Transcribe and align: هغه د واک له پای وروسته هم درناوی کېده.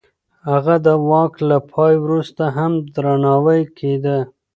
هغه 0.49 0.75
د 0.85 0.87
واک 1.09 1.33
له 1.49 1.57
پای 1.71 1.93
وروسته 2.05 2.43
هم 2.57 2.71
درناوی 2.95 3.61
کېده. 3.77 4.17